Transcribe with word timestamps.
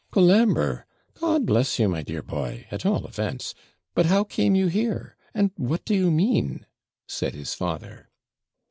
Colambre! 0.09 0.87
God 1.13 1.45
bless 1.45 1.77
you, 1.77 1.87
my 1.87 2.01
dear 2.01 2.23
boy! 2.23 2.65
at 2.71 2.87
all 2.87 3.05
events. 3.05 3.53
But 3.93 4.07
how 4.07 4.23
came 4.23 4.55
you 4.55 4.65
here? 4.65 5.15
And 5.31 5.51
what 5.57 5.85
do 5.85 5.93
you 5.93 6.09
mean?' 6.09 6.65
said 7.05 7.35
his 7.35 7.53
father. 7.53 8.09